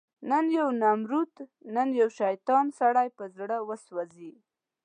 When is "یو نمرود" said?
0.57-1.33